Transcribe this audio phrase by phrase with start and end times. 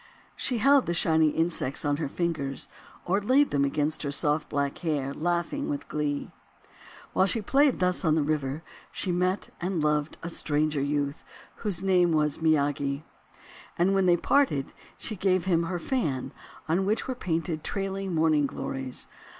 [0.35, 2.67] She held the shining insects on her fingers,
[3.05, 6.31] or laid them against her soft black hair, laughing with glee.
[7.13, 11.23] While she played thus on the river she met and loved a stranger youth,
[11.57, 13.03] whose name was Miyagi.
[13.77, 16.33] And wrhen they parted she gave him her fan,
[16.67, 19.05] on which were painted trailing Morning Glories